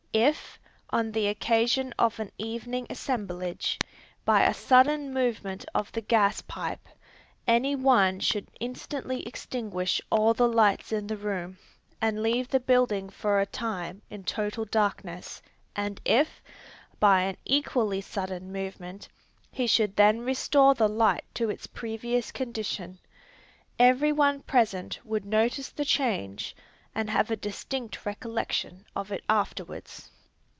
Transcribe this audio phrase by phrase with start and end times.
[0.13, 0.59] If,
[0.89, 3.79] on the occasion of an evening assemblage,
[4.25, 6.85] by a sudden movement of the gas pipe,
[7.47, 11.57] any one should instantly extinguish all the lights in the room
[12.01, 15.41] and leave the building for a time in total darkness,
[15.77, 16.43] and if,
[16.99, 19.07] by an equally sudden movement,
[19.49, 22.99] he should then restore the light to its previous condition,
[23.79, 26.53] every one present would notice the change
[26.93, 30.09] and have a distinct recollection of it afterwards.